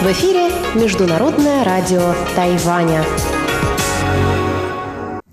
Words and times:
В 0.00 0.06
эфире 0.10 0.50
Международное 0.74 1.62
радио 1.62 2.14
Тайваня. 2.34 3.04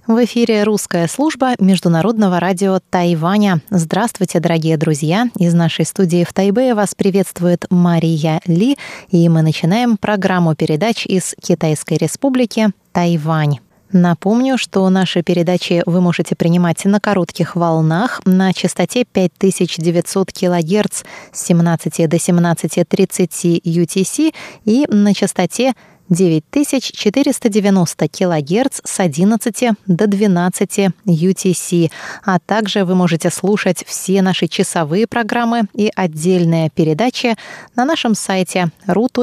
В 0.06 0.24
эфире 0.24 0.64
русская 0.66 1.08
служба 1.08 1.56
Международного 1.58 2.40
радио 2.40 2.80
Тайваня. 2.92 3.62
Здравствуйте, 3.72 4.40
дорогие 4.40 4.78
друзья! 4.78 5.32
Из 5.40 5.56
нашей 5.56 5.86
студии 5.86 6.24
в 6.24 6.32
Тайбе 6.32 6.76
вас 6.76 6.94
приветствует 6.94 7.66
Мария 7.72 8.40
Ли, 8.46 8.78
и 9.10 9.28
мы 9.30 9.42
начинаем 9.42 9.98
программу 9.98 10.54
передач 10.54 11.08
из 11.08 11.34
Китайской 11.42 11.98
Республики 11.98 12.70
Тайвань. 12.92 13.58
Напомню, 13.92 14.58
что 14.58 14.88
наши 14.90 15.24
передачи 15.24 15.82
вы 15.88 16.00
можете 16.00 16.36
принимать 16.36 16.86
на 16.86 17.00
коротких 17.00 17.56
волнах 17.56 18.22
на 18.26 18.54
частоте 18.54 19.04
5900 19.04 20.32
кГц 20.32 21.04
с 21.32 21.46
17 21.46 22.08
до 22.08 22.18
17.30 22.18 23.62
UTC 23.64 24.34
и 24.66 24.86
на 24.90 25.16
частоте 25.16 25.74
9490 26.10 28.08
кГц 28.08 28.82
с 28.84 29.00
11 29.00 29.70
до 29.88 30.08
12 30.08 30.90
UTC, 31.06 31.92
а 32.26 32.40
также 32.40 32.84
вы 32.86 32.96
можете 32.96 33.30
слушать 33.30 33.84
все 33.86 34.22
наши 34.22 34.48
часовые 34.48 35.08
программы 35.08 35.64
и 35.74 35.92
отдельные 35.96 36.70
передачи 36.70 37.36
на 37.76 37.86
нашем 37.86 38.16
сайте 38.16 38.72
ru.rti.org.tw 38.88 39.20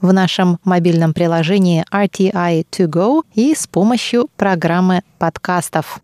в 0.00 0.12
нашем 0.12 0.58
мобильном 0.64 1.12
приложении 1.14 1.84
RTI 1.92 2.66
To 2.70 2.86
Go 2.86 3.22
и 3.34 3.54
с 3.54 3.66
помощью 3.66 4.28
программы 4.36 5.02
подкастов. 5.18 6.00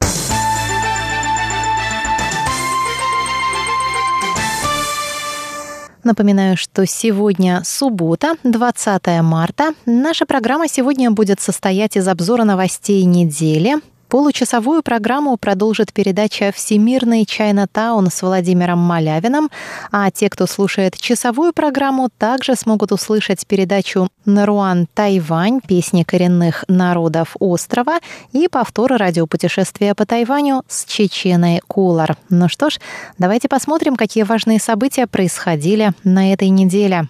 Напоминаю, 6.05 6.57
что 6.57 6.85
сегодня 6.85 7.63
суббота, 7.65 8.35
20 8.43 9.23
марта. 9.23 9.73
Наша 9.87 10.27
программа 10.27 10.67
сегодня 10.67 11.13
будет 11.13 11.41
состоять 11.41 11.97
из 11.97 12.09
обзора 12.09 12.43
новостей 12.43 13.05
недели, 13.05 13.77
Получасовую 14.13 14.83
программу 14.83 15.39
продолжит 15.39 15.91
передача 15.95 16.53
«Всемирный 16.55 17.25
Чайна-таун» 17.25 18.11
с 18.11 18.21
Владимиром 18.21 18.79
Малявиным, 18.79 19.49
а 19.91 20.11
те, 20.11 20.29
кто 20.29 20.47
слушает 20.47 20.99
часовую 20.99 21.55
программу, 21.55 22.11
также 22.19 22.55
смогут 22.55 22.93
услышать 22.93 23.47
передачу 23.47 24.09
«Наруан 24.27 24.87
Тайвань. 24.93 25.63
Песни 25.67 26.03
коренных 26.03 26.67
народов 26.69 27.37
острова» 27.41 28.01
и 28.33 28.49
повтор 28.49 28.93
радиопутешествия 28.99 29.95
по 29.95 30.05
Тайваню 30.05 30.63
с 30.69 30.85
Чеченой 30.85 31.63
Кулар. 31.67 32.19
Ну 32.29 32.51
что 32.51 32.69
ж, 32.69 32.81
давайте 33.17 33.49
посмотрим, 33.49 33.97
какие 33.97 34.25
важные 34.25 34.61
события 34.61 35.07
происходили 35.07 35.93
на 36.05 36.35
этой 36.35 36.51
неделе. 36.51 37.09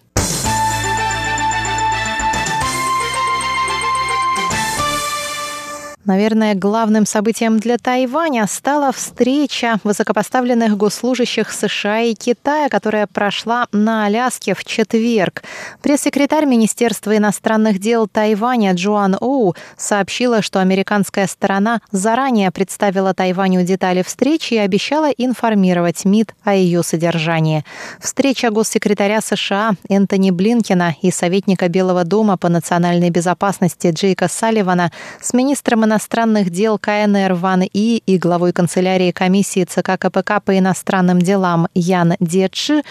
Наверное, 6.04 6.56
главным 6.56 7.06
событием 7.06 7.60
для 7.60 7.78
Тайваня 7.78 8.48
стала 8.48 8.90
встреча 8.90 9.76
высокопоставленных 9.84 10.76
госслужащих 10.76 11.52
США 11.52 12.00
и 12.00 12.14
Китая, 12.14 12.68
которая 12.68 13.06
прошла 13.06 13.68
на 13.70 14.06
Аляске 14.06 14.54
в 14.54 14.64
четверг. 14.64 15.44
Пресс-секретарь 15.80 16.46
Министерства 16.46 17.16
иностранных 17.16 17.78
дел 17.78 18.08
Тайваня 18.08 18.72
Джоан 18.72 19.16
Оу 19.20 19.54
сообщила, 19.76 20.42
что 20.42 20.60
американская 20.60 21.28
сторона 21.28 21.80
заранее 21.92 22.50
представила 22.50 23.14
Тайваню 23.14 23.62
детали 23.62 24.02
встречи 24.02 24.54
и 24.54 24.58
обещала 24.58 25.08
информировать 25.10 26.04
МИД 26.04 26.34
о 26.42 26.54
ее 26.54 26.82
содержании. 26.82 27.64
Встреча 28.00 28.50
госсекретаря 28.50 29.20
США 29.20 29.74
Энтони 29.88 30.32
Блинкина 30.32 30.96
и 31.00 31.12
советника 31.12 31.68
Белого 31.68 32.02
дома 32.02 32.36
по 32.36 32.48
национальной 32.48 33.10
безопасности 33.10 33.92
Джейка 33.92 34.26
Салливана 34.26 34.90
с 35.20 35.32
министром 35.32 35.91
иностранных 35.92 36.48
дел 36.48 36.78
КНР 36.78 37.34
Ван 37.34 37.64
И 37.64 38.02
и 38.06 38.16
главой 38.16 38.54
канцелярии 38.54 39.10
комиссии 39.10 39.64
ЦК 39.64 39.98
КПК 39.98 40.40
по 40.40 40.58
иностранным 40.58 41.18
делам 41.18 41.68
Ян 41.74 42.14
Дечи 42.18 42.82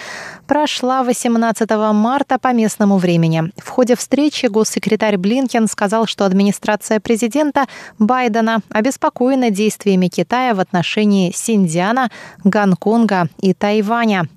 прошла 0.45 1.03
18 1.03 1.67
марта 1.93 2.37
по 2.37 2.53
местному 2.53 2.97
времени. 2.97 3.51
В 3.57 3.69
ходе 3.69 3.95
встречи 3.95 4.45
госсекретарь 4.45 5.17
Блинкен 5.17 5.67
сказал, 5.67 6.05
что 6.05 6.25
администрация 6.25 6.99
президента 6.99 7.65
Байдена 7.97 8.59
обеспокоена 8.69 9.49
действиями 9.49 10.07
Китая 10.07 10.53
в 10.53 10.59
отношении 10.59 11.31
Синьцзяна, 11.35 12.11
Гонконга 12.43 13.29
и 13.39 13.55
Тайваня. 13.55 14.27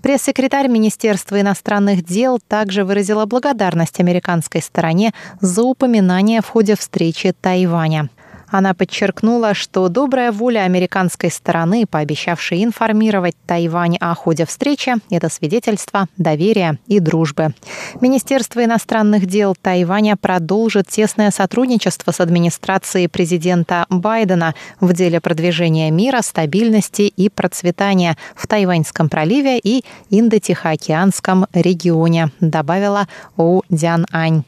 Пресс-секретарь 0.00 0.68
Министерства 0.68 1.38
иностранных 1.38 2.06
дел 2.06 2.40
также 2.48 2.84
выразила 2.84 3.26
благодарность 3.26 4.00
американской 4.00 4.62
стороне 4.62 5.12
за 5.42 5.62
упоминание 5.62 6.40
в 6.40 6.48
ходе 6.48 6.74
встречи 6.74 7.34
Тайваня. 7.38 8.08
Она 8.54 8.72
подчеркнула, 8.72 9.52
что 9.52 9.88
добрая 9.88 10.30
воля 10.30 10.60
американской 10.60 11.28
стороны, 11.28 11.86
пообещавшей 11.90 12.62
информировать 12.62 13.34
Тайвань 13.46 13.96
о 13.96 14.14
ходе 14.14 14.46
встречи, 14.46 14.94
это 15.10 15.28
свидетельство 15.28 16.06
доверия 16.18 16.78
и 16.86 17.00
дружбы. 17.00 17.52
Министерство 18.00 18.64
иностранных 18.64 19.26
дел 19.26 19.56
Тайваня 19.60 20.16
продолжит 20.16 20.86
тесное 20.86 21.32
сотрудничество 21.32 22.12
с 22.12 22.20
администрацией 22.20 23.08
президента 23.08 23.86
Байдена 23.88 24.54
в 24.78 24.92
деле 24.92 25.20
продвижения 25.20 25.90
мира, 25.90 26.22
стабильности 26.22 27.02
и 27.02 27.28
процветания 27.30 28.16
в 28.36 28.46
Тайваньском 28.46 29.08
проливе 29.08 29.58
и 29.58 29.84
Индо-Тихоокеанском 30.10 31.48
регионе, 31.54 32.30
добавила 32.38 33.08
У 33.36 33.62
Дян 33.68 34.06
Ань. 34.12 34.44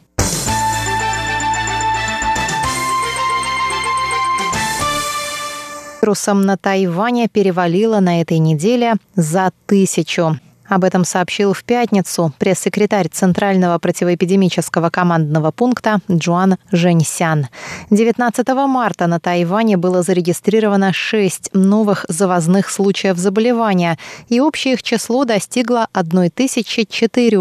Вирусом 6.06 6.42
на 6.42 6.56
Тайване 6.56 7.26
перевалило 7.26 7.98
на 7.98 8.20
этой 8.20 8.38
неделе 8.38 8.94
за 9.16 9.50
тысячу. 9.66 10.38
Об 10.68 10.84
этом 10.84 11.04
сообщил 11.04 11.52
в 11.52 11.64
пятницу 11.64 12.32
пресс-секретарь 12.38 13.08
Центрального 13.08 13.76
противоэпидемического 13.80 14.90
командного 14.90 15.50
пункта 15.50 15.98
Джуан 16.08 16.58
Женьсян. 16.70 17.48
19 17.90 18.48
марта 18.68 19.08
на 19.08 19.18
Тайване 19.18 19.76
было 19.76 20.02
зарегистрировано 20.02 20.92
6 20.92 21.50
новых 21.54 22.04
завозных 22.08 22.70
случаев 22.70 23.16
заболевания, 23.16 23.98
и 24.28 24.40
общее 24.40 24.74
их 24.74 24.84
число 24.84 25.24
достигло 25.24 25.88
1004. 25.92 27.38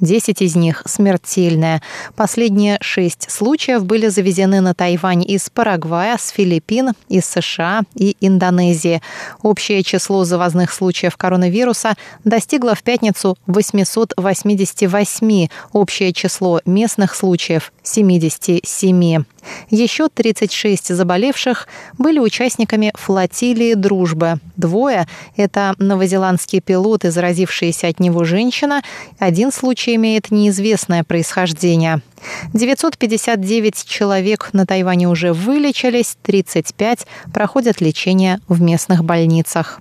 Десять 0.00 0.42
из 0.42 0.56
них 0.56 0.82
смертельные. 0.84 1.80
Последние 2.16 2.78
шесть 2.80 3.30
случаев 3.30 3.84
были 3.84 4.08
завезены 4.08 4.60
на 4.60 4.74
Тайвань 4.74 5.24
из 5.26 5.48
Парагвая, 5.48 6.18
с 6.18 6.28
Филиппин, 6.28 6.92
из 7.08 7.24
США 7.26 7.82
и 7.94 8.16
Индонезии. 8.20 9.00
Общее 9.42 9.82
число 9.82 10.24
завозных 10.24 10.72
случаев 10.72 11.16
коронавируса 11.16 11.94
достигло 12.24 12.74
в 12.74 12.82
пятницу 12.82 13.38
888. 13.46 15.48
Общее 15.72 16.12
число 16.12 16.60
местных 16.66 17.14
случаев– 17.14 17.72
77. 17.82 19.24
Еще 19.70 20.08
36 20.08 20.94
заболевших 20.94 21.68
были 21.98 22.18
участниками 22.18 22.92
флотилии 22.94 23.74
«Дружбы». 23.74 24.38
Двое– 24.56 25.06
это 25.36 25.74
новозеландский 25.78 26.60
пилот 26.60 27.04
и 27.04 27.10
заразившаяся 27.10 27.88
от 27.88 28.00
него 28.00 28.24
женщина. 28.24 28.82
Один 29.18 29.52
случай 29.52 29.94
имеет 29.96 30.30
неизвестное 30.30 31.04
происхождение. 31.04 32.00
959 32.52 33.84
человек 33.84 34.50
на 34.52 34.66
Тайване 34.66 35.08
уже 35.08 35.32
вылечились, 35.32 36.16
35 36.22 37.06
проходят 37.32 37.80
лечение 37.80 38.40
в 38.48 38.60
местных 38.60 39.04
больницах. 39.04 39.80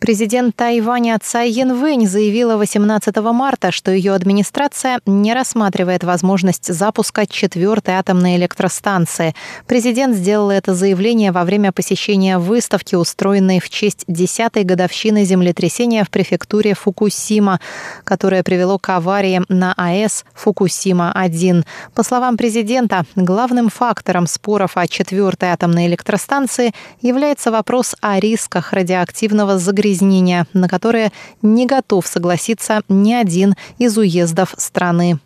Президент 0.00 0.54
Тайваня 0.54 1.18
Цай 1.20 1.50
Янвэнь 1.50 2.06
заявила 2.06 2.56
18 2.56 3.16
марта, 3.16 3.72
что 3.72 3.90
ее 3.90 4.14
администрация 4.14 5.00
не 5.06 5.34
рассматривает 5.34 6.04
возможность 6.04 6.72
запуска 6.72 7.26
четвертой 7.26 7.94
атомной 7.94 8.36
электростанции. 8.36 9.34
Президент 9.66 10.16
сделал 10.16 10.50
это 10.50 10.74
заявление 10.74 11.32
во 11.32 11.44
время 11.44 11.72
посещения 11.72 12.38
выставки, 12.38 12.94
устроенной 12.94 13.58
в 13.58 13.68
честь 13.70 14.04
10-й 14.08 14.62
годовщины 14.62 15.24
землетрясения 15.24 16.04
в 16.04 16.10
префектуре 16.10 16.74
Фукусима, 16.74 17.60
которое 18.04 18.44
привело 18.44 18.78
к 18.78 18.88
аварии 18.90 19.42
на 19.48 19.74
АЭС 19.76 20.24
Фукусима-1. 20.34 21.64
По 21.94 22.04
словам 22.04 22.36
президента, 22.36 23.04
главным 23.16 23.68
фактором 23.68 24.28
споров 24.28 24.76
о 24.76 24.86
четвертой 24.86 25.48
атомной 25.48 25.88
электростанции 25.88 26.72
является 27.00 27.50
вопрос 27.50 27.96
о 28.00 28.20
рисках 28.20 28.72
радиоактивного 28.72 29.58
загрязнения 29.58 29.87
загрязнения, 29.88 30.46
на 30.52 30.68
которые 30.68 31.10
не 31.42 31.66
готов 31.66 32.06
согласиться 32.06 32.80
ни 32.88 33.12
один 33.12 33.54
из 33.78 33.96
уездов 33.96 34.54
страны. 34.56 35.18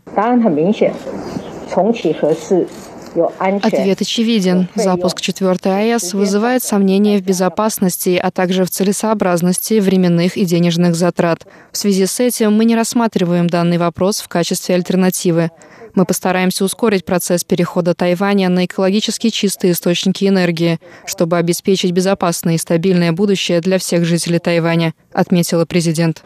Ответ 3.38 4.00
очевиден. 4.00 4.68
Запуск 4.74 5.20
4 5.20 5.56
АЭС 5.64 6.14
вызывает 6.14 6.62
сомнения 6.62 7.18
в 7.18 7.22
безопасности, 7.22 8.20
а 8.22 8.30
также 8.30 8.64
в 8.64 8.70
целесообразности 8.70 9.80
временных 9.80 10.36
и 10.36 10.44
денежных 10.44 10.94
затрат. 10.94 11.46
В 11.72 11.76
связи 11.76 12.06
с 12.06 12.20
этим 12.20 12.52
мы 12.54 12.64
не 12.64 12.76
рассматриваем 12.76 13.46
данный 13.48 13.78
вопрос 13.78 14.20
в 14.20 14.28
качестве 14.28 14.74
альтернативы. 14.74 15.50
Мы 15.94 16.06
постараемся 16.06 16.64
ускорить 16.64 17.04
процесс 17.04 17.44
перехода 17.44 17.94
Тайваня 17.94 18.48
на 18.48 18.64
экологически 18.64 19.28
чистые 19.28 19.72
источники 19.72 20.26
энергии, 20.26 20.78
чтобы 21.04 21.36
обеспечить 21.36 21.92
безопасное 21.92 22.54
и 22.54 22.58
стабильное 22.58 23.12
будущее 23.12 23.60
для 23.60 23.78
всех 23.78 24.06
жителей 24.06 24.38
Тайваня, 24.38 24.94
отметила 25.12 25.66
президент. 25.66 26.22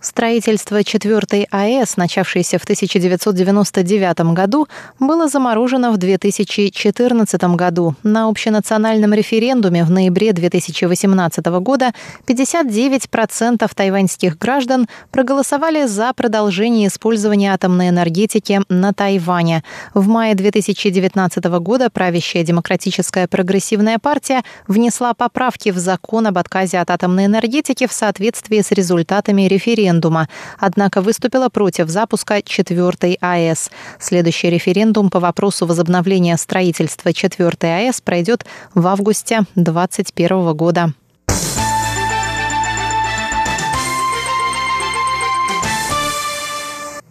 Строительство 0.00 0.84
четвертой 0.84 1.48
АЭС, 1.50 1.96
начавшееся 1.96 2.58
в 2.58 2.62
1999 2.62 4.20
году, 4.32 4.68
было 5.00 5.28
заморожено 5.28 5.90
в 5.90 5.96
2014 5.96 7.42
году. 7.56 7.96
На 8.04 8.28
общенациональном 8.28 9.12
референдуме 9.12 9.84
в 9.84 9.90
ноябре 9.90 10.32
2018 10.32 11.44
года 11.46 11.92
59% 12.26 13.68
тайваньских 13.74 14.38
граждан 14.38 14.86
проголосовали 15.10 15.86
за 15.86 16.12
продолжение 16.12 16.88
использования 16.88 17.52
атомной 17.52 17.88
энергетики 17.88 18.60
на 18.68 18.92
Тайване. 18.92 19.64
В 19.94 20.06
мае 20.06 20.36
2019 20.36 21.44
года 21.60 21.90
правящая 21.90 22.44
демократическая 22.44 23.26
прогрессивная 23.26 23.98
партия 23.98 24.42
внесла 24.68 25.12
поправки 25.14 25.70
в 25.70 25.78
закон 25.78 26.28
об 26.28 26.38
отказе 26.38 26.78
от 26.78 26.90
атомной 26.90 27.26
энергетики 27.26 27.88
в 27.88 27.92
соответствии 27.92 28.60
с 28.60 28.70
результатами 28.70 29.42
референдума 29.42 29.88
референдума, 29.98 30.28
однако 30.58 31.00
выступила 31.00 31.48
против 31.48 31.88
запуска 31.88 32.42
четвертой 32.42 33.18
АЭС. 33.20 33.70
Следующий 33.98 34.50
референдум 34.50 35.10
по 35.10 35.20
вопросу 35.20 35.66
возобновления 35.66 36.36
строительства 36.36 37.12
четвертой 37.12 37.88
АЭС 37.88 38.00
пройдет 38.00 38.46
в 38.74 38.86
августе 38.86 39.40
2021 39.54 40.54
года. 40.54 40.92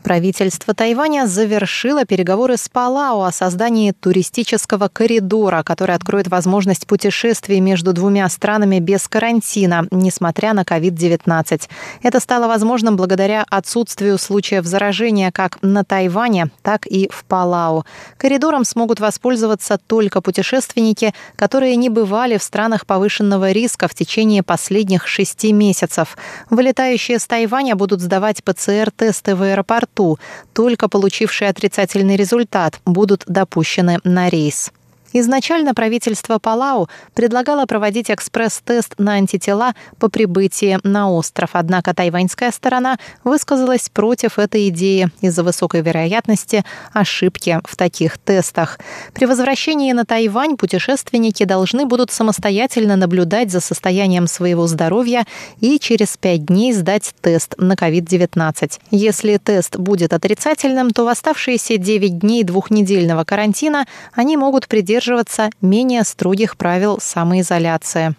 Правительство 0.07 0.73
Тайваня 0.73 1.27
завершило 1.27 2.05
переговоры 2.05 2.55
с 2.55 2.69
Палао 2.69 3.23
о 3.23 3.31
создании 3.33 3.91
туристического 3.91 4.87
коридора, 4.87 5.63
который 5.63 5.95
откроет 5.95 6.29
возможность 6.29 6.87
путешествий 6.87 7.59
между 7.59 7.91
двумя 7.91 8.29
странами 8.29 8.79
без 8.79 9.05
карантина, 9.09 9.85
несмотря 9.91 10.53
на 10.53 10.61
COVID-19. 10.61 11.63
Это 12.03 12.21
стало 12.21 12.47
возможным 12.47 12.95
благодаря 12.95 13.45
отсутствию 13.49 14.17
случаев 14.17 14.63
заражения 14.63 15.29
как 15.33 15.61
на 15.61 15.83
Тайване, 15.83 16.51
так 16.61 16.87
и 16.87 17.09
в 17.11 17.25
Палау. 17.25 17.85
Коридором 18.17 18.63
смогут 18.63 19.01
воспользоваться 19.01 19.77
только 19.77 20.21
путешественники, 20.21 21.13
которые 21.35 21.75
не 21.75 21.89
бывали 21.89 22.37
в 22.37 22.43
странах 22.43 22.85
повышенного 22.85 23.51
риска 23.51 23.89
в 23.89 23.93
течение 23.93 24.41
последних 24.41 25.05
шести 25.05 25.51
месяцев. 25.51 26.17
Вылетающие 26.49 27.19
с 27.19 27.27
Тайваня 27.27 27.75
будут 27.75 27.99
сдавать 27.99 28.41
ПЦР-тесты 28.41 29.35
в 29.35 29.41
аэропорту 29.41 29.96
борту. 29.97 30.19
Только 30.53 30.87
получившие 30.87 31.49
отрицательный 31.49 32.15
результат 32.15 32.79
будут 32.85 33.23
допущены 33.27 33.99
на 34.03 34.29
рейс. 34.29 34.71
Изначально 35.19 35.73
правительство 35.73 36.37
Палау 36.37 36.89
предлагало 37.15 37.65
проводить 37.65 38.11
экспресс-тест 38.11 38.93
на 38.99 39.13
антитела 39.13 39.73
по 39.97 40.09
прибытии 40.09 40.77
на 40.83 41.09
остров, 41.09 41.51
однако 41.53 41.95
тайваньская 41.95 42.51
сторона 42.51 42.99
высказалась 43.23 43.89
против 43.89 44.37
этой 44.37 44.69
идеи 44.69 45.09
из-за 45.21 45.43
высокой 45.43 45.81
вероятности 45.81 46.63
ошибки 46.93 47.59
в 47.65 47.75
таких 47.75 48.19
тестах. 48.19 48.77
При 49.15 49.25
возвращении 49.25 49.91
на 49.91 50.05
Тайвань 50.05 50.55
путешественники 50.55 51.45
должны 51.45 51.87
будут 51.87 52.11
самостоятельно 52.11 52.95
наблюдать 52.95 53.51
за 53.51 53.59
состоянием 53.59 54.27
своего 54.27 54.67
здоровья 54.67 55.25
и 55.59 55.79
через 55.79 56.15
пять 56.15 56.45
дней 56.45 56.73
сдать 56.73 57.15
тест 57.21 57.55
на 57.57 57.73
COVID-19. 57.73 58.73
Если 58.91 59.37
тест 59.37 59.77
будет 59.77 60.13
отрицательным, 60.13 60.91
то 60.91 61.05
в 61.05 61.07
оставшиеся 61.07 61.77
9 61.77 62.19
дней 62.19 62.43
двухнедельного 62.43 63.23
карантина 63.23 63.87
они 64.13 64.37
могут 64.37 64.67
придерживаться 64.67 65.06
придерживаться 65.07 65.49
менее 65.61 66.03
строгих 66.03 66.57
правил 66.57 66.99
самоизоляции. 66.99 68.15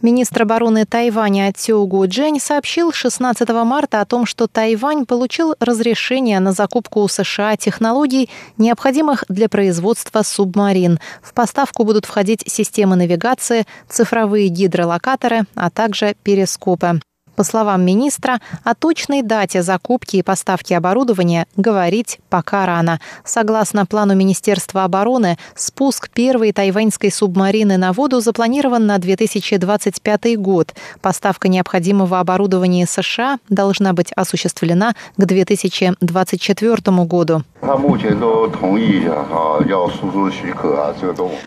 Министр 0.00 0.42
обороны 0.42 0.84
Тайваня 0.84 1.52
Цюгу 1.52 2.04
Джень 2.08 2.40
сообщил 2.40 2.90
16 2.90 3.48
марта 3.50 4.00
о 4.00 4.04
том, 4.04 4.26
что 4.26 4.48
Тайвань 4.48 5.06
получил 5.06 5.54
разрешение 5.60 6.40
на 6.40 6.52
закупку 6.52 7.02
у 7.02 7.08
США 7.08 7.56
технологий, 7.56 8.28
необходимых 8.58 9.24
для 9.28 9.48
производства 9.48 10.22
субмарин. 10.22 10.98
В 11.22 11.34
поставку 11.34 11.84
будут 11.84 12.06
входить 12.06 12.42
системы 12.48 12.96
навигации, 12.96 13.64
цифровые 13.88 14.48
гидролокаторы, 14.48 15.42
а 15.54 15.70
также 15.70 16.16
перископы. 16.24 17.00
По 17.36 17.44
словам 17.44 17.82
министра, 17.82 18.40
о 18.62 18.74
точной 18.74 19.22
дате 19.22 19.62
закупки 19.62 20.16
и 20.16 20.22
поставки 20.22 20.74
оборудования 20.74 21.46
говорить 21.56 22.20
пока 22.28 22.66
рано. 22.66 23.00
Согласно 23.24 23.86
плану 23.86 24.14
Министерства 24.14 24.84
обороны, 24.84 25.38
спуск 25.54 26.10
первой 26.10 26.52
тайваньской 26.52 27.10
субмарины 27.10 27.78
на 27.78 27.92
воду 27.94 28.20
запланирован 28.20 28.86
на 28.86 28.98
2025 28.98 30.38
год. 30.38 30.74
Поставка 31.00 31.48
необходимого 31.48 32.20
оборудования 32.20 32.86
США 32.86 33.38
должна 33.48 33.94
быть 33.94 34.12
осуществлена 34.12 34.94
к 35.16 35.24
2024 35.24 37.04
году. 37.06 37.42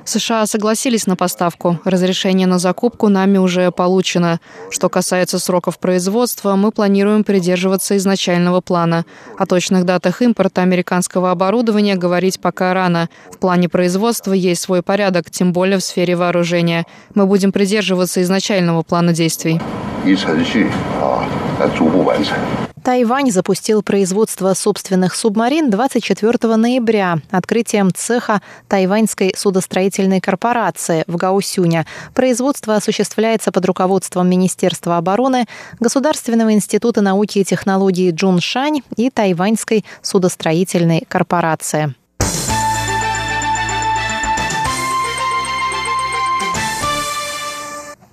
США 0.05 0.45
согласились 0.47 1.07
на 1.07 1.15
поставку. 1.15 1.79
Разрешение 1.83 2.47
на 2.47 2.57
закупку 2.57 3.09
нами 3.09 3.38
уже 3.38 3.69
получено. 3.71 4.39
Что 4.71 4.89
касается 4.89 5.39
сроков 5.39 5.75
производства, 5.80 6.56
мы 6.56 6.72
планируем 6.72 7.24
придерживаться 7.24 7.98
изначального 7.98 8.62
плана. 8.62 9.06
О 9.38 9.45
точных 9.45 9.86
датах 9.86 10.22
импорта 10.22 10.62
американского 10.62 11.31
оборудования 11.31 11.95
говорить 11.95 12.39
пока 12.39 12.74
рано. 12.74 13.10
В 13.31 13.38
плане 13.38 13.69
производства 13.69 14.33
есть 14.33 14.62
свой 14.62 14.81
порядок, 14.81 15.30
тем 15.30 15.54
более 15.54 15.77
в 15.77 15.83
сфере 15.83 16.16
вооружения. 16.16 16.86
Мы 17.13 17.25
будем 17.25 17.51
придерживаться 17.51 18.22
изначального 18.22 18.83
плана 18.83 19.13
действий. 19.13 19.62
Тайвань 22.86 23.32
запустил 23.32 23.82
производство 23.82 24.54
собственных 24.54 25.15
субмарин 25.15 25.72
24 25.72 26.56
ноября 26.56 27.18
открытием 27.32 27.92
цеха 27.92 28.44
Тайваньской 28.68 29.34
судостроительной 29.36 30.22
корпорации 30.22 31.04
в 31.08 31.15
Гаусюне. 31.15 31.88
Производство 32.13 32.75
осуществляется 32.75 33.51
под 33.51 33.65
руководством 33.65 34.30
Министерства 34.30 34.98
обороны, 34.98 35.48
Государственного 35.80 36.54
института 36.54 37.01
науки 37.01 37.39
и 37.39 37.44
технологий 37.44 38.12
Джуншань 38.12 38.84
и 38.96 39.10
Тайваньской 39.10 39.84
судостроительной 40.04 41.06
корпорации. 41.08 41.96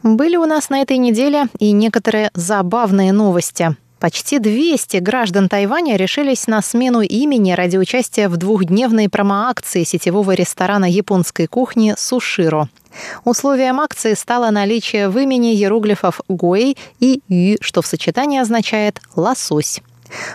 Были 0.03 0.37
у 0.37 0.47
нас 0.47 0.71
на 0.71 0.81
этой 0.81 0.97
неделе 0.97 1.49
и 1.59 1.73
некоторые 1.73 2.31
забавные 2.33 3.13
новости. 3.13 3.77
Почти 4.03 4.41
200 4.41 4.97
граждан 4.97 5.49
Тайваня 5.49 5.95
решились 5.95 6.49
на 6.49 6.61
смену 6.61 7.03
имени 7.03 7.53
ради 7.53 7.77
участия 7.77 8.29
в 8.29 8.37
двухдневной 8.37 9.09
промоакции 9.09 9.85
сетевого 9.85 10.33
ресторана 10.33 10.87
японской 10.91 11.47
кухни 11.47 11.95
«Суширо». 11.97 12.69
Условием 13.25 13.79
акции 13.79 14.15
стало 14.15 14.51
наличие 14.51 15.09
в 15.09 15.17
имени 15.17 15.55
иероглифов 15.55 16.21
«гуэй» 16.27 16.77
и 16.99 17.21
«ю», 17.29 17.59
что 17.61 17.81
в 17.81 17.87
сочетании 17.87 18.41
означает 18.41 19.01
«лосось». 19.15 19.81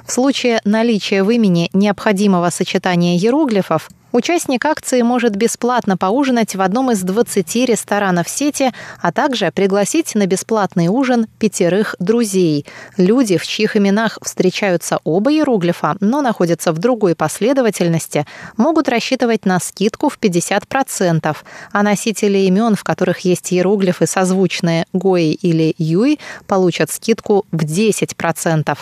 В 0.06 0.14
случае 0.14 0.62
наличия 0.64 1.22
в 1.24 1.30
имени 1.30 1.70
необходимого 1.74 2.50
сочетания 2.52 3.18
иероглифов 3.18 3.90
Участник 4.14 4.66
акции 4.66 5.02
может 5.02 5.36
бесплатно 5.36 5.98
поужинать 5.98 6.56
в 6.56 6.62
одном 6.62 6.92
из 6.92 7.02
20 7.02 7.68
ресторанов 7.68 8.30
сети, 8.30 8.72
а 9.02 9.12
также 9.12 9.52
пригласить 9.52 10.16
на 10.16 10.26
бесплатный 10.26 10.88
ужин 10.88 11.28
пятерых 11.40 11.96
друзей. 12.00 12.66
Люди, 12.96 13.38
в 13.38 13.46
чьих 13.46 13.76
именах 13.76 14.18
встречаются 14.22 15.00
оба 15.04 15.34
иероглифа, 15.34 15.98
но 16.00 16.22
находятся 16.22 16.72
в 16.72 16.78
другой 16.78 17.16
последовательности, 17.16 18.26
могут 18.56 18.88
рассчитывать 18.88 19.46
на 19.46 19.60
скидку 19.60 20.08
в 20.08 20.18
50%, 20.18 21.36
а 21.74 21.84
носители 21.84 22.38
имен, 22.40 22.76
в 22.76 22.86
которых 22.86 23.20
есть 23.20 23.52
иероглифы 23.52 24.08
созвучные 24.08 24.86
Гои 24.94 25.34
или 25.34 25.76
Юй, 25.78 26.20
получат 26.48 26.92
скидку 26.92 27.46
в 27.52 27.66
10%. 27.66 28.78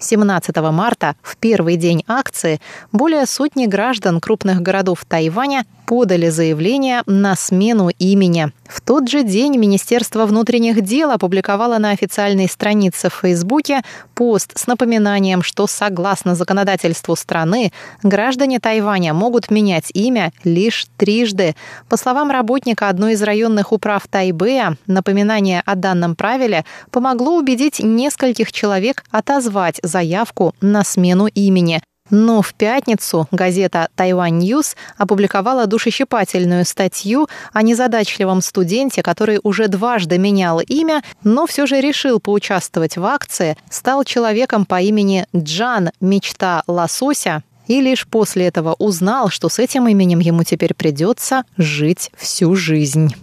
17 0.00 0.56
марта, 0.72 1.14
в 1.22 1.36
первый 1.36 1.76
день 1.76 2.04
акции, 2.08 2.60
более 2.92 3.26
сотни 3.26 3.66
граждан 3.66 4.20
крупных 4.20 4.62
городов 4.62 5.04
Тайваня 5.06 5.66
подали 5.90 6.28
заявление 6.28 7.02
на 7.06 7.34
смену 7.34 7.90
имени. 7.98 8.52
В 8.68 8.80
тот 8.80 9.08
же 9.08 9.24
день 9.24 9.56
Министерство 9.56 10.24
внутренних 10.24 10.82
дел 10.82 11.10
опубликовало 11.10 11.78
на 11.78 11.90
официальной 11.90 12.48
странице 12.48 13.10
в 13.10 13.14
Фейсбуке 13.14 13.82
пост 14.14 14.56
с 14.56 14.68
напоминанием, 14.68 15.42
что 15.42 15.66
согласно 15.66 16.36
законодательству 16.36 17.16
страны 17.16 17.72
граждане 18.04 18.60
Тайваня 18.60 19.12
могут 19.14 19.50
менять 19.50 19.90
имя 19.92 20.32
лишь 20.44 20.86
трижды. 20.96 21.56
По 21.88 21.96
словам 21.96 22.30
работника 22.30 22.88
одной 22.88 23.14
из 23.14 23.22
районных 23.22 23.72
управ 23.72 24.06
Тайбэя, 24.08 24.76
напоминание 24.86 25.60
о 25.66 25.74
данном 25.74 26.14
правиле 26.14 26.64
помогло 26.92 27.36
убедить 27.36 27.80
нескольких 27.80 28.52
человек 28.52 29.02
отозвать 29.10 29.80
заявку 29.90 30.54
на 30.60 30.84
смену 30.84 31.26
имени. 31.26 31.82
Но 32.10 32.42
в 32.42 32.54
пятницу 32.54 33.28
газета 33.30 33.88
«Taiwan 33.94 34.38
News» 34.38 34.76
опубликовала 34.98 35.66
душещипательную 35.66 36.64
статью 36.64 37.28
о 37.52 37.62
незадачливом 37.62 38.40
студенте, 38.40 39.02
который 39.02 39.38
уже 39.42 39.68
дважды 39.68 40.18
менял 40.18 40.60
имя, 40.60 41.02
но 41.22 41.46
все 41.46 41.66
же 41.66 41.80
решил 41.80 42.18
поучаствовать 42.18 42.96
в 42.96 43.04
акции, 43.04 43.56
стал 43.70 44.02
человеком 44.04 44.64
по 44.64 44.80
имени 44.80 45.26
Джан 45.34 45.90
Мечта 46.00 46.64
Лосося, 46.66 47.42
и 47.68 47.80
лишь 47.80 48.08
после 48.08 48.48
этого 48.48 48.74
узнал, 48.78 49.28
что 49.28 49.48
с 49.48 49.60
этим 49.60 49.86
именем 49.86 50.18
ему 50.18 50.42
теперь 50.42 50.74
придется 50.74 51.44
жить 51.56 52.10
всю 52.16 52.56
жизнь. 52.56 53.14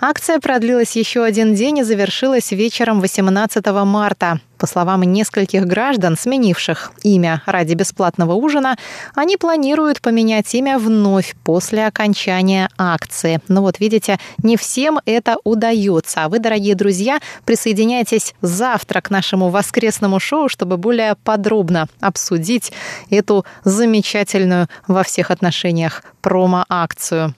Акция 0.00 0.38
продлилась 0.40 0.96
еще 0.96 1.22
один 1.24 1.54
день 1.54 1.78
и 1.78 1.82
завершилась 1.82 2.52
вечером 2.52 3.00
18 3.00 3.64
марта. 3.84 4.40
По 4.58 4.66
словам 4.66 5.02
нескольких 5.02 5.66
граждан, 5.66 6.16
сменивших 6.16 6.92
имя 7.02 7.42
ради 7.44 7.74
бесплатного 7.74 8.32
ужина, 8.32 8.76
они 9.14 9.36
планируют 9.36 10.00
поменять 10.00 10.54
имя 10.54 10.78
вновь 10.78 11.34
после 11.44 11.86
окончания 11.86 12.70
акции. 12.78 13.40
Но 13.48 13.62
вот 13.62 13.80
видите, 13.80 14.18
не 14.42 14.56
всем 14.56 15.00
это 15.04 15.36
удается. 15.44 16.24
А 16.24 16.28
вы, 16.28 16.38
дорогие 16.38 16.74
друзья, 16.74 17.18
присоединяйтесь 17.44 18.34
завтра 18.40 19.00
к 19.00 19.10
нашему 19.10 19.50
воскресному 19.50 20.20
шоу, 20.20 20.48
чтобы 20.48 20.76
более 20.76 21.16
подробно 21.24 21.88
обсудить 22.00 22.72
эту 23.10 23.44
замечательную 23.64 24.68
во 24.86 25.02
всех 25.02 25.30
отношениях 25.30 26.04
промо-акцию. 26.22 27.34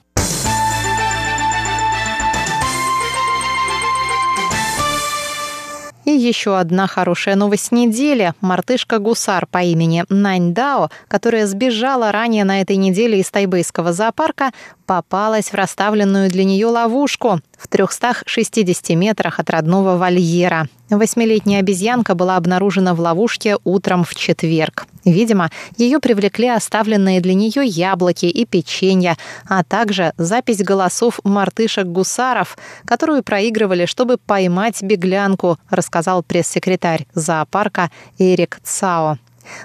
И 6.07 6.11
еще 6.11 6.57
одна 6.57 6.87
хорошая 6.87 7.35
новость 7.35 7.73
недели. 7.73 8.33
Мартышка-гусар 8.39 9.45
по 9.45 9.57
имени 9.57 10.05
Нань 10.07 10.53
Дао, 10.53 10.89
которая 11.09 11.45
сбежала 11.47 12.13
ранее 12.13 12.45
на 12.45 12.61
этой 12.61 12.77
неделе 12.77 13.19
из 13.19 13.29
тайбэйского 13.29 13.91
зоопарка, 13.91 14.51
попалась 14.85 15.51
в 15.51 15.53
расставленную 15.55 16.29
для 16.29 16.45
нее 16.45 16.67
ловушку 16.67 17.41
в 17.59 17.67
360 17.67 18.91
метрах 18.91 19.41
от 19.41 19.49
родного 19.49 19.97
вольера. 19.97 20.69
Восьмилетняя 20.89 21.59
обезьянка 21.59 22.15
была 22.15 22.37
обнаружена 22.37 22.93
в 22.93 22.99
ловушке 23.01 23.57
утром 23.65 24.03
в 24.05 24.15
четверг. 24.15 24.87
Видимо, 25.03 25.51
ее 25.77 25.99
привлекли 25.99 26.47
оставленные 26.47 27.21
для 27.21 27.33
нее 27.33 27.65
яблоки 27.65 28.25
и 28.25 28.45
печенье, 28.45 29.17
а 29.47 29.63
также 29.63 30.13
запись 30.17 30.63
голосов 30.63 31.19
мартышек-гусаров, 31.23 32.57
которую 32.85 33.23
проигрывали, 33.23 33.85
чтобы 33.85 34.17
поймать 34.17 34.81
беглянку, 34.81 35.57
рассказал 35.69 36.23
пресс-секретарь 36.23 37.05
зоопарка 37.13 37.91
Эрик 38.17 38.59
Цао. 38.63 39.17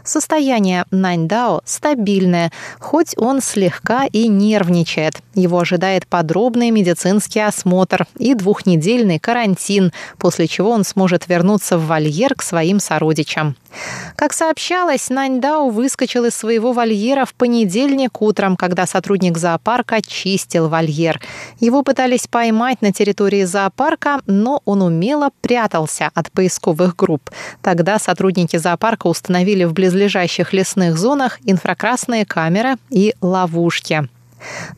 Состояние 0.04 0.84
Наньдао 0.90 1.62
стабильное, 1.64 2.52
хоть 2.78 3.16
он 3.16 3.40
слегка 3.40 4.06
и 4.06 4.28
нервничает. 4.28 5.20
Его 5.34 5.60
ожидает 5.60 6.06
подробный 6.06 6.70
медицинский 6.70 7.40
осмотр 7.40 8.06
и 8.18 8.34
двухнедельный 8.34 9.18
карантин, 9.18 9.92
после 10.18 10.46
чего 10.46 10.70
он 10.70 10.84
сможет 10.84 11.28
вернуться 11.28 11.78
в 11.78 11.86
вольер 11.86 12.34
к 12.34 12.42
своим 12.42 12.80
сородичам. 12.80 13.56
Как 14.16 14.32
сообщалось, 14.32 15.08
Наньдао 15.08 15.70
выскочил 15.70 16.24
из 16.26 16.34
своего 16.34 16.72
вольера 16.72 17.24
в 17.24 17.34
понедельник 17.34 18.20
утром, 18.20 18.56
когда 18.56 18.86
сотрудник 18.86 19.38
зоопарка 19.38 20.02
чистил 20.02 20.68
вольер. 20.68 21.20
Его 21.60 21.82
пытались 21.82 22.26
поймать 22.26 22.82
на 22.82 22.92
территории 22.92 23.44
зоопарка, 23.44 24.20
но 24.26 24.60
он 24.64 24.82
умело 24.82 25.30
прятался 25.40 26.10
от 26.14 26.30
поисковых 26.30 26.96
групп. 26.96 27.30
Тогда 27.62 27.98
сотрудники 27.98 28.56
зоопарка 28.56 29.06
установили 29.06 29.64
в 29.72 29.74
близлежащих 29.74 30.52
лесных 30.52 30.98
зонах 30.98 31.38
инфракрасные 31.46 32.26
камеры 32.26 32.76
и 32.90 33.14
ловушки. 33.22 34.06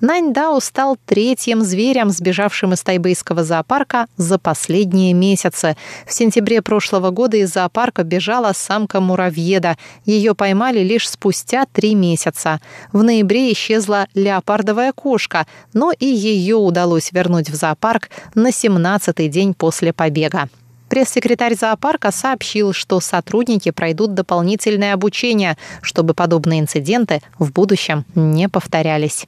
Наньдао 0.01 0.61
стал 0.61 0.99
третьим 1.07 1.63
зверем, 1.63 2.11
сбежавшим 2.11 2.75
из 2.75 2.83
тайбэйского 2.83 3.45
зоопарка 3.45 4.07
за 4.19 4.39
последние 4.39 5.15
месяцы. 5.15 5.77
В 6.07 6.13
сентябре 6.13 6.63
прошлого 6.63 7.11
года 7.11 7.39
из 7.39 7.53
зоопарка 7.53 8.05
бежала 8.05 8.53
самка 8.55 9.01
муравьеда. 9.01 9.77
Ее 10.05 10.35
поймали 10.35 10.81
лишь 10.81 11.09
спустя 11.09 11.65
три 11.73 11.95
месяца. 11.95 12.61
В 12.93 13.03
ноябре 13.03 13.53
исчезла 13.53 14.07
леопардовая 14.15 14.93
кошка, 14.93 15.47
но 15.73 15.93
и 15.93 16.07
ее 16.07 16.57
удалось 16.57 17.11
вернуть 17.11 17.51
в 17.51 17.55
зоопарк 17.55 18.11
на 18.35 18.49
17-й 18.49 19.29
день 19.29 19.55
после 19.55 19.93
побега. 19.93 20.49
Пресс-секретарь 20.95 21.57
зоопарка 21.57 22.13
сообщил, 22.13 22.73
что 22.73 23.01
сотрудники 23.01 23.73
пройдут 23.73 24.15
дополнительное 24.15 24.95
обучение, 24.95 25.59
чтобы 25.83 26.15
подобные 26.15 26.61
инциденты 26.61 27.21
в 27.37 27.51
будущем 27.51 28.05
не 28.15 28.49
повторялись. 28.49 29.27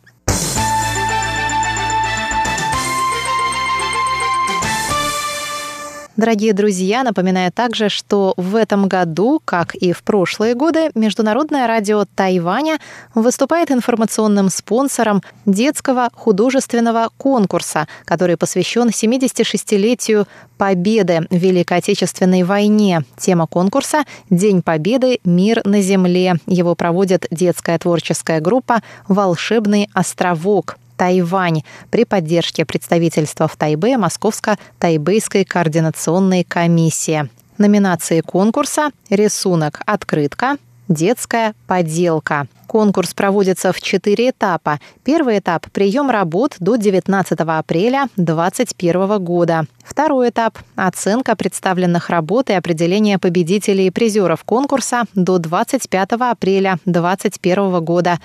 Дорогие 6.17 6.55
друзья, 6.55 7.03
напоминаю 7.03 7.53
также, 7.53 7.91
что 7.91 8.33
в 8.39 8.57
этом 8.57 8.89
году, 8.89 9.39
как 9.45 9.75
и 9.75 9.93
в 9.93 10.03
прошлые 10.03 10.55
годы, 10.55 10.91
Международное 10.95 11.67
радио 11.67 12.07
Тайваня 12.15 12.79
выступает 13.15 13.71
информационным 13.71 14.49
спонсором 14.49 15.23
детского 15.45 16.09
художественного 16.15 17.11
конкурса, 17.19 17.87
который 18.07 18.39
посвящен 18.39 18.89
76-летию 18.89 20.27
Победы 20.57 21.27
в 21.29 21.37
Великой 21.37 21.79
Отечественной 21.79 22.45
войне. 22.45 23.03
Тема 23.19 23.47
конкурса 23.47 24.05
«День 24.31 24.63
Победы. 24.63 25.21
Мир 25.25 25.61
на 25.67 25.83
земле». 25.83 26.37
Его 26.47 26.75
проводит 26.75 27.27
детская 27.31 27.79
творческая 27.79 28.41
группа 28.41 28.81
«Волшебный 29.07 29.91
островок». 29.93 30.79
Тайвань 30.97 31.63
при 31.91 32.05
поддержке 32.05 32.65
представительства 32.65 33.49
в 33.49 33.57
Тайбе 33.57 33.97
Московско-Тайбейской 33.97 35.45
координационной 35.45 36.45
комиссии. 36.45 37.29
Номинации 37.59 38.21
конкурса 38.21 38.91
«Рисунок. 39.09 39.81
Открытка», 39.87 40.57
«Детская 40.89 41.55
поделка». 41.67 42.47
Конкурс 42.67 43.15
проводится 43.15 43.73
в 43.73 43.81
четыре 43.81 44.31
этапа. 44.31 44.81
Первый 45.05 45.39
этап– 45.39 45.71
прием 45.73 46.11
работ 46.11 46.57
до 46.59 46.77
19 46.77 47.39
апреля 47.41 48.09
2021 48.17 49.23
года. 49.23 49.67
Второй 49.85 50.31
этап– 50.31 50.59
оценка 50.77 51.37
представленных 51.37 52.11
работ 52.11 52.51
и 52.51 52.55
определение 52.55 53.19
победителей 53.19 53.87
и 53.87 53.91
призеров 53.91 54.43
конкурса 54.45 55.05
до 55.15 55.39
25 55.39 56.13
апреля 56.13 56.79
2021 56.87 57.85
года. 57.85 58.19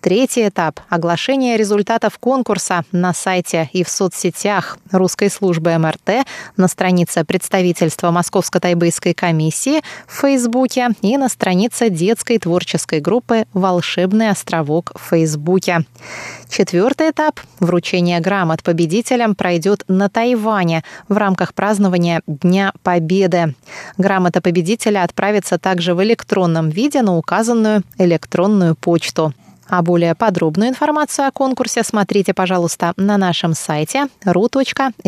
Третий 0.00 0.46
этап– 0.48 0.80
оглашение 0.88 1.56
результатов 1.56 2.18
конкурса 2.20 2.84
на 2.92 3.12
сайте 3.12 3.68
и 3.72 3.82
в 3.82 3.88
соцсетях 3.88 4.78
русской 4.92 5.28
службы 5.28 5.76
МРТ, 5.76 6.24
на 6.56 6.68
странице 6.68 7.24
представительства 7.24 8.12
Московско-Тайбэйской 8.12 9.12
комиссии 9.12 9.80
в 10.06 10.20
Фейсбуке 10.20 10.90
и 11.02 11.16
на 11.16 11.28
странице 11.28 11.90
детской 11.90 12.38
творческой 12.38 13.00
группы 13.00 13.44
«Волшебный 13.88 14.28
островок» 14.28 14.92
в 14.94 15.08
Фейсбуке. 15.08 15.86
Четвертый 16.50 17.08
этап– 17.10 17.40
вручение 17.58 18.20
грамот 18.20 18.62
победителям 18.62 19.34
пройдет 19.34 19.82
на 19.88 20.10
Тайване 20.10 20.84
в 21.08 21.16
рамках 21.16 21.54
празднования 21.54 22.20
Дня 22.26 22.74
Победы. 22.82 23.54
Грамота 23.96 24.42
победителя 24.42 25.04
отправится 25.04 25.58
также 25.58 25.94
в 25.94 26.02
электронном 26.02 26.68
виде 26.68 27.00
на 27.00 27.16
указанную 27.16 27.82
электронную 27.96 28.76
почту. 28.76 29.32
А 29.70 29.80
более 29.80 30.14
подробную 30.14 30.68
информацию 30.68 31.26
о 31.26 31.30
конкурсе 31.30 31.82
смотрите, 31.82 32.34
пожалуйста, 32.34 32.92
на 32.98 33.16
нашем 33.16 33.54
сайте 33.54 34.08
ru.rti.org 34.22 34.98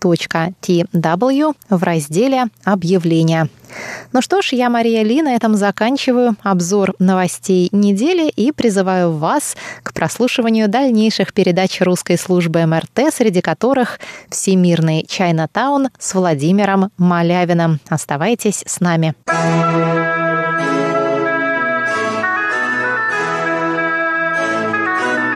kp.tw 0.00 1.54
в 1.68 1.82
разделе 1.82 2.46
«Объявления». 2.64 3.48
Ну 4.12 4.20
что 4.20 4.42
ж, 4.42 4.52
я 4.52 4.68
Мария 4.68 5.02
Ли, 5.02 5.22
на 5.22 5.34
этом 5.34 5.54
заканчиваю 5.54 6.34
обзор 6.42 6.94
новостей 6.98 7.68
недели 7.72 8.28
и 8.28 8.50
призываю 8.52 9.12
вас 9.12 9.56
к 9.82 9.92
прослушиванию 9.92 10.68
дальнейших 10.68 11.32
передач 11.32 11.80
русской 11.80 12.18
службы 12.18 12.66
МРТ, 12.66 13.14
среди 13.14 13.40
которых 13.40 14.00
«Всемирный 14.28 15.06
Чайнатаун» 15.08 15.88
с 15.98 16.14
Владимиром 16.14 16.90
Малявиным. 16.98 17.80
Оставайтесь 17.88 18.64
с 18.66 18.80
нами. 18.80 19.14